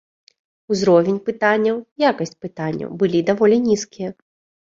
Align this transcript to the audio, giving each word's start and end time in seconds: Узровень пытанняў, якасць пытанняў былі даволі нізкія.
Узровень 0.75 1.19
пытанняў, 1.27 1.75
якасць 2.11 2.33
пытанняў 2.45 2.89
былі 3.03 3.19
даволі 3.31 3.57
нізкія. 3.69 4.09